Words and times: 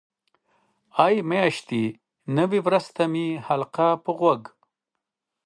ای 1.05 1.15
میاشتې 1.29 1.83
نوې 2.37 2.59
وریځ 2.65 2.85
ته 2.95 3.03
مې 3.11 3.27
حلقه 3.47 3.87
په 4.03 4.11
غوږ. 4.19 4.41